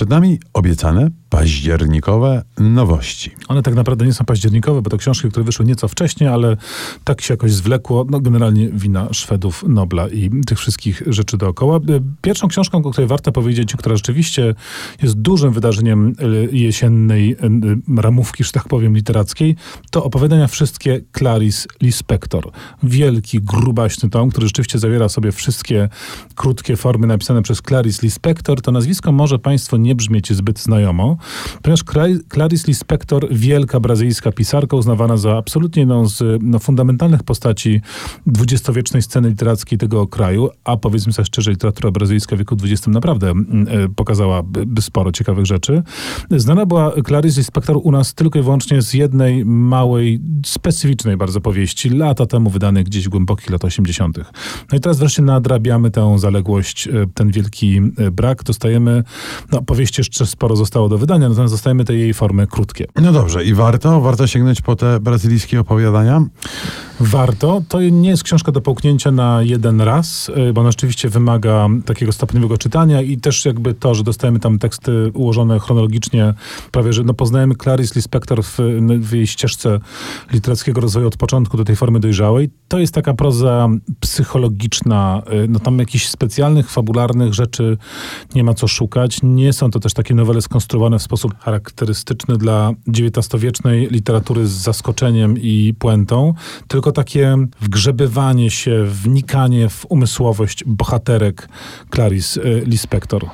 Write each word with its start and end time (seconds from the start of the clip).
Przed 0.00 0.10
nami 0.10 0.40
obiecane 0.52 1.10
październikowe 1.30 2.42
nowości. 2.58 3.30
One 3.48 3.62
tak 3.62 3.74
naprawdę 3.74 4.06
nie 4.06 4.12
są 4.12 4.24
październikowe, 4.24 4.82
bo 4.82 4.90
to 4.90 4.96
książki, 4.96 5.28
które 5.28 5.44
wyszły 5.44 5.64
nieco 5.64 5.88
wcześniej, 5.88 6.30
ale 6.30 6.56
tak 7.04 7.20
się 7.20 7.34
jakoś 7.34 7.52
zwlekło. 7.52 8.06
No 8.10 8.20
generalnie 8.20 8.68
wina 8.68 9.08
Szwedów, 9.12 9.64
Nobla 9.68 10.08
i 10.08 10.30
tych 10.46 10.58
wszystkich 10.58 11.02
rzeczy 11.06 11.36
dookoła. 11.36 11.80
Pierwszą 12.22 12.48
książką, 12.48 12.78
o 12.78 12.90
której 12.90 13.08
warto 13.08 13.32
powiedzieć, 13.32 13.76
która 13.76 13.96
rzeczywiście 13.96 14.54
jest 15.02 15.14
dużym 15.14 15.52
wydarzeniem 15.52 16.14
jesiennej 16.52 17.36
ramówki, 17.96 18.44
że 18.44 18.52
tak 18.52 18.68
powiem, 18.68 18.94
literackiej, 18.94 19.56
to 19.90 20.04
opowiadania 20.04 20.46
wszystkie 20.46 21.00
Clarice 21.18 21.68
Lispector. 21.82 22.50
Wielki, 22.82 23.40
grubaśny 23.42 24.10
tom, 24.10 24.30
który 24.30 24.46
rzeczywiście 24.46 24.78
zawiera 24.78 25.08
sobie 25.08 25.32
wszystkie 25.32 25.88
krótkie 26.34 26.76
formy 26.76 27.06
napisane 27.06 27.42
przez 27.42 27.62
Clarice 27.68 28.00
Lispector. 28.02 28.62
To 28.62 28.72
nazwisko 28.72 29.12
może 29.12 29.38
Państwu 29.38 29.76
nie 29.76 29.94
brzmieć 29.94 30.32
zbyt 30.32 30.58
znajomo, 30.58 31.16
ponieważ 31.62 31.84
Clarice 32.32 32.64
Lispector, 32.68 33.26
wielka 33.30 33.80
brazylijska 33.80 34.32
pisarka, 34.32 34.76
uznawana 34.76 35.16
za 35.16 35.36
absolutnie 35.36 35.80
jedną 35.80 36.08
z 36.08 36.42
no, 36.42 36.58
fundamentalnych 36.58 37.22
postaci 37.22 37.80
dwudziestowiecznej 38.26 39.02
sceny 39.02 39.28
literackiej 39.28 39.78
tego 39.78 40.06
kraju, 40.06 40.48
a 40.64 40.76
powiedzmy 40.76 41.12
sobie 41.12 41.26
szczerze, 41.26 41.50
literatura 41.50 41.90
brazylijska 41.90 42.36
w 42.36 42.38
wieku 42.38 42.56
XX 42.62 42.86
naprawdę 42.86 43.30
e, 43.30 43.34
pokazała 43.96 44.42
sporo 44.80 45.12
ciekawych 45.12 45.46
rzeczy. 45.46 45.82
Znana 46.30 46.66
była 46.66 46.92
Clarice 47.06 47.40
Lispector 47.40 47.76
u 47.82 47.92
nas 47.92 48.14
tylko 48.14 48.38
i 48.38 48.42
wyłącznie 48.42 48.82
z 48.82 48.94
jednej 48.94 49.44
małej, 49.44 50.20
specyficznej 50.46 51.16
bardzo 51.16 51.40
powieści, 51.40 51.90
lata 51.90 52.26
temu 52.26 52.50
wydanej 52.50 52.84
gdzieś 52.84 53.06
w 53.06 53.08
głębokich 53.08 53.50
lat 53.50 53.64
80. 53.64 54.18
No 54.72 54.78
i 54.78 54.80
teraz 54.80 54.98
wreszcie 54.98 55.22
nadrabiamy 55.22 55.90
tę 55.90 56.18
zaległość, 56.18 56.88
e, 56.88 56.92
ten 57.14 57.30
wielki 57.30 57.78
e, 57.78 58.10
brak. 58.10 58.42
Dostajemy, 58.42 59.04
no 59.52 59.62
powieści 59.62 60.00
jeszcze 60.00 60.26
sporo 60.26 60.56
zostało 60.56 60.88
do 60.88 60.98
wydania, 60.98 61.09
natomiast 61.18 61.54
dostajemy 61.54 61.84
te 61.84 61.94
jej 61.94 62.14
formy 62.14 62.46
krótkie. 62.46 62.86
No 63.00 63.12
dobrze, 63.12 63.44
i 63.44 63.54
warto? 63.54 64.00
Warto 64.00 64.26
sięgnąć 64.26 64.60
po 64.60 64.76
te 64.76 65.00
brazylijskie 65.00 65.60
opowiadania? 65.60 66.24
Warto. 67.00 67.62
To 67.68 67.80
nie 67.80 68.10
jest 68.10 68.22
książka 68.22 68.52
do 68.52 68.60
połknięcia 68.60 69.10
na 69.10 69.42
jeden 69.42 69.80
raz, 69.80 70.30
y, 70.48 70.52
bo 70.52 70.60
ona 70.60 70.70
rzeczywiście 70.70 71.08
wymaga 71.08 71.68
takiego 71.86 72.12
stopniowego 72.12 72.58
czytania 72.58 73.02
i 73.02 73.16
też 73.16 73.44
jakby 73.44 73.74
to, 73.74 73.94
że 73.94 74.04
dostajemy 74.04 74.40
tam 74.40 74.58
teksty 74.58 75.10
ułożone 75.14 75.58
chronologicznie, 75.58 76.34
prawie 76.70 76.92
że 76.92 77.04
no, 77.04 77.14
poznajemy 77.14 77.54
Clarice 77.54 77.92
Lispector 77.96 78.42
w, 78.42 78.58
w 79.00 79.12
jej 79.12 79.26
ścieżce 79.26 79.80
literackiego 80.32 80.80
rozwoju 80.80 81.06
od 81.06 81.16
początku 81.16 81.56
do 81.56 81.64
tej 81.64 81.76
formy 81.76 82.00
dojrzałej. 82.00 82.50
To 82.68 82.78
jest 82.78 82.94
taka 82.94 83.14
proza 83.14 83.68
psychologiczna, 84.00 85.22
y, 85.44 85.48
no 85.48 85.58
tam 85.58 85.78
jakichś 85.78 86.06
specjalnych, 86.06 86.70
fabularnych 86.70 87.34
rzeczy 87.34 87.78
nie 88.34 88.44
ma 88.44 88.54
co 88.54 88.68
szukać. 88.68 89.18
Nie 89.22 89.52
są 89.52 89.70
to 89.70 89.80
też 89.80 89.94
takie 89.94 90.14
nowele 90.14 90.42
skonstruowane 90.42 90.98
w 91.00 91.02
sposób 91.02 91.38
charakterystyczny 91.38 92.36
dla 92.36 92.72
XIX-wiecznej 92.88 93.88
literatury 93.90 94.46
z 94.46 94.50
zaskoczeniem 94.50 95.38
i 95.38 95.74
puentą, 95.78 96.34
tylko 96.68 96.92
takie 96.92 97.36
wgrzebywanie 97.60 98.50
się, 98.50 98.84
wnikanie 98.84 99.68
w 99.68 99.86
umysłowość 99.88 100.64
bohaterek 100.64 101.48
Clarice 101.94 102.42
e, 102.42 102.64
Lispector. 102.64 103.26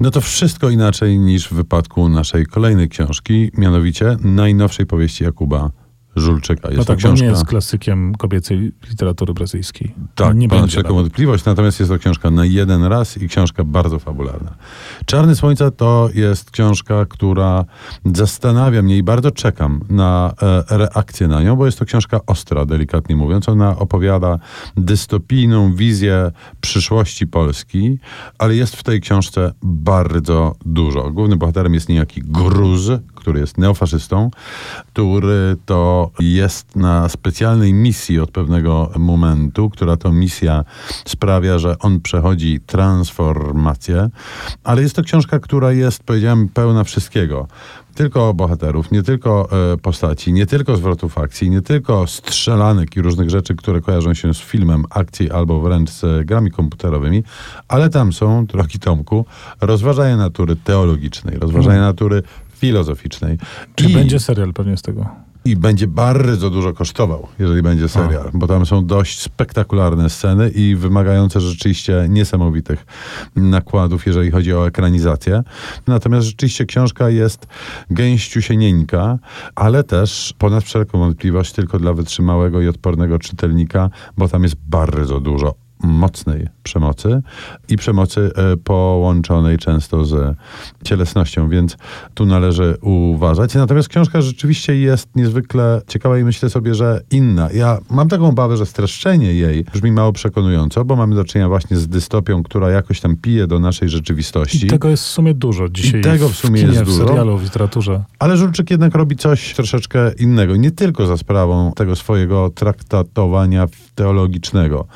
No 0.00 0.10
to 0.10 0.20
wszystko 0.20 0.70
inaczej 0.70 1.18
niż 1.18 1.48
w 1.48 1.52
wypadku 1.52 2.08
naszej 2.08 2.46
kolejnej 2.46 2.88
książki, 2.88 3.50
mianowicie 3.54 4.16
najnowszej 4.20 4.86
powieści 4.86 5.24
Jakuba 5.24 5.70
Żulczyka. 6.16 6.68
Jest 6.68 6.78
no 6.78 6.84
tak, 6.84 6.96
to 6.96 6.98
książka... 6.98 7.24
nie 7.24 7.30
jest 7.30 7.46
klasykiem 7.46 8.14
kobiecej 8.14 8.72
literatury 8.90 9.34
brazylijskiej. 9.34 9.94
Tak, 10.14 10.36
nie 10.36 10.48
ponad 10.48 10.70
wszelką 10.70 10.94
wątpliwość, 10.94 11.44
natomiast 11.44 11.80
jest 11.80 11.92
to 11.92 11.98
książka 11.98 12.30
na 12.30 12.44
jeden 12.44 12.84
raz 12.84 13.16
i 13.16 13.28
książka 13.28 13.64
bardzo 13.64 13.98
fabularna. 13.98 14.54
Czarny 15.06 15.36
Słońce 15.36 15.70
to 15.70 16.08
jest 16.14 16.50
książka, 16.50 17.06
która 17.06 17.64
zastanawia 18.14 18.82
mnie 18.82 18.96
i 18.96 19.02
bardzo 19.02 19.30
czekam 19.30 19.80
na 19.90 20.34
e, 20.42 20.78
reakcję 20.78 21.28
na 21.28 21.42
nią, 21.42 21.56
bo 21.56 21.66
jest 21.66 21.78
to 21.78 21.84
książka 21.84 22.20
ostra, 22.26 22.66
delikatnie 22.66 23.16
mówiąc. 23.16 23.48
Ona 23.48 23.78
opowiada 23.78 24.38
dystopijną 24.76 25.74
wizję 25.74 26.30
przyszłości 26.60 27.26
Polski, 27.26 27.98
ale 28.38 28.56
jest 28.56 28.76
w 28.76 28.82
tej 28.82 29.00
książce 29.00 29.52
bardzo 29.62 30.54
dużo. 30.66 31.10
Głównym 31.10 31.38
bohaterem 31.38 31.74
jest 31.74 31.88
niejaki 31.88 32.22
Gruz, 32.22 32.90
który 33.20 33.40
jest 33.40 33.58
neofaszystą, 33.58 34.30
który 34.86 35.56
to 35.66 36.10
jest 36.20 36.76
na 36.76 37.08
specjalnej 37.08 37.74
misji 37.74 38.20
od 38.20 38.30
pewnego 38.30 38.90
momentu, 38.98 39.70
która 39.70 39.96
to 39.96 40.12
misja 40.12 40.64
sprawia, 41.04 41.58
że 41.58 41.78
on 41.78 42.00
przechodzi 42.00 42.60
transformację, 42.66 44.10
ale 44.64 44.82
jest 44.82 44.96
to 44.96 45.02
książka, 45.02 45.38
która 45.38 45.72
jest, 45.72 46.02
powiedziałem, 46.02 46.48
pełna 46.48 46.84
wszystkiego. 46.84 47.48
Tylko 47.94 48.34
bohaterów, 48.34 48.90
nie 48.90 49.02
tylko 49.02 49.48
e, 49.72 49.76
postaci, 49.76 50.32
nie 50.32 50.46
tylko 50.46 50.76
zwrotów 50.76 51.18
akcji, 51.18 51.50
nie 51.50 51.62
tylko 51.62 52.06
strzelanek 52.06 52.96
i 52.96 53.02
różnych 53.02 53.30
rzeczy, 53.30 53.54
które 53.54 53.80
kojarzą 53.80 54.14
się 54.14 54.34
z 54.34 54.38
filmem 54.38 54.84
akcji 54.90 55.30
albo 55.30 55.60
wręcz 55.60 55.90
z 55.90 56.26
grami 56.26 56.50
komputerowymi, 56.50 57.22
ale 57.68 57.90
tam 57.90 58.12
są, 58.12 58.46
drogi 58.46 58.78
Tomku, 58.78 59.24
rozważania 59.60 60.16
natury 60.16 60.56
teologicznej, 60.56 61.38
rozważania 61.38 61.76
hmm. 61.76 61.88
natury 61.88 62.22
filozoficznej. 62.60 63.38
Czy 63.74 63.84
I, 63.84 63.94
będzie 63.94 64.20
serial 64.20 64.52
pewnie 64.52 64.76
z 64.76 64.82
tego? 64.82 65.06
I 65.44 65.56
będzie 65.56 65.86
bardzo 65.86 66.50
dużo 66.50 66.72
kosztował, 66.72 67.26
jeżeli 67.38 67.62
będzie 67.62 67.88
serial, 67.88 68.30
A. 68.34 68.38
bo 68.38 68.46
tam 68.46 68.66
są 68.66 68.86
dość 68.86 69.20
spektakularne 69.20 70.10
sceny 70.10 70.48
i 70.48 70.76
wymagające 70.76 71.40
rzeczywiście 71.40 72.06
niesamowitych 72.08 72.86
nakładów, 73.36 74.06
jeżeli 74.06 74.30
chodzi 74.30 74.54
o 74.54 74.66
ekranizację. 74.66 75.42
Natomiast 75.86 76.26
rzeczywiście 76.26 76.66
książka 76.66 77.10
jest 77.10 77.46
gęściusienieńka, 77.90 79.18
ale 79.54 79.84
też 79.84 80.34
ponad 80.38 80.64
wszelką 80.64 80.98
wątpliwość 80.98 81.52
tylko 81.52 81.78
dla 81.78 81.92
wytrzymałego 81.92 82.60
i 82.60 82.68
odpornego 82.68 83.18
czytelnika, 83.18 83.90
bo 84.16 84.28
tam 84.28 84.42
jest 84.42 84.56
bardzo 84.68 85.20
dużo 85.20 85.54
mocnej 85.82 86.48
przemocy 86.62 87.22
i 87.68 87.76
przemocy 87.76 88.30
e, 88.36 88.56
połączonej 88.56 89.58
często 89.58 90.04
z 90.04 90.36
cielesnością, 90.84 91.48
więc 91.48 91.76
tu 92.14 92.26
należy 92.26 92.76
uważać. 92.80 93.54
Natomiast 93.54 93.88
książka 93.88 94.22
rzeczywiście 94.22 94.76
jest 94.76 95.16
niezwykle 95.16 95.82
ciekawa 95.86 96.18
i 96.18 96.24
myślę 96.24 96.50
sobie, 96.50 96.74
że 96.74 97.00
inna. 97.10 97.48
Ja 97.54 97.78
mam 97.90 98.08
taką 98.08 98.28
obawę, 98.28 98.56
że 98.56 98.66
streszczenie 98.66 99.34
jej 99.34 99.64
brzmi 99.64 99.92
mało 99.92 100.12
przekonująco, 100.12 100.84
bo 100.84 100.96
mamy 100.96 101.14
do 101.14 101.24
czynienia 101.24 101.48
właśnie 101.48 101.76
z 101.76 101.88
dystopią, 101.88 102.42
która 102.42 102.70
jakoś 102.70 103.00
tam 103.00 103.16
pije 103.16 103.46
do 103.46 103.58
naszej 103.58 103.88
rzeczywistości. 103.88 104.66
I 104.66 104.70
tego 104.70 104.88
jest 104.88 105.04
w 105.04 105.06
sumie 105.06 105.34
dużo 105.34 105.68
dzisiaj. 105.68 106.00
I 106.00 106.02
tego 106.02 106.28
w 106.28 106.36
sumie 106.36 106.60
w 106.60 106.64
kinie, 106.64 106.72
jest 106.72 106.84
dużo. 106.84 107.04
W 107.04 107.08
serialu, 107.08 107.38
w 107.38 107.42
literaturze. 107.42 108.04
Ale 108.18 108.36
Żulczyk 108.36 108.70
jednak 108.70 108.94
robi 108.94 109.16
coś 109.16 109.54
troszeczkę 109.54 110.12
innego. 110.18 110.56
Nie 110.56 110.70
tylko 110.70 111.06
za 111.06 111.16
sprawą 111.16 111.72
tego 111.72 111.96
swojego 111.96 112.50
traktatowania 112.50 113.66
teologicznego. 113.94 114.86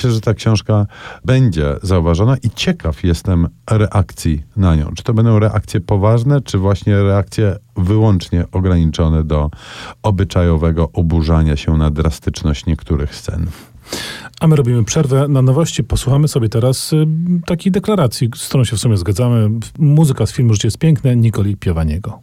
Myślę, 0.00 0.10
że 0.10 0.20
ta 0.20 0.34
książka 0.34 0.86
będzie 1.24 1.76
zauważona 1.82 2.36
i 2.36 2.50
ciekaw 2.50 3.04
jestem 3.04 3.48
reakcji 3.70 4.42
na 4.56 4.76
nią. 4.76 4.90
Czy 4.96 5.02
to 5.02 5.14
będą 5.14 5.38
reakcje 5.38 5.80
poważne, 5.80 6.40
czy 6.40 6.58
właśnie 6.58 7.02
reakcje 7.02 7.56
wyłącznie 7.76 8.44
ograniczone 8.52 9.24
do 9.24 9.50
obyczajowego 10.02 10.88
oburzania 10.92 11.56
się 11.56 11.76
na 11.76 11.90
drastyczność 11.90 12.66
niektórych 12.66 13.14
scen. 13.14 13.46
A 14.40 14.46
my 14.46 14.56
robimy 14.56 14.84
przerwę 14.84 15.28
na 15.28 15.42
nowości. 15.42 15.84
Posłuchamy 15.84 16.28
sobie 16.28 16.48
teraz 16.48 16.92
y, 16.92 17.06
takiej 17.46 17.72
deklaracji, 17.72 18.30
z 18.36 18.48
którą 18.48 18.64
się 18.64 18.76
w 18.76 18.80
sumie 18.80 18.96
zgadzamy. 18.96 19.50
Muzyka 19.78 20.26
z 20.26 20.32
filmu 20.32 20.54
Życie 20.54 20.68
jest 20.68 20.78
piękne, 20.78 21.16
Nikoli 21.16 21.56
Piowaniego. 21.56 22.18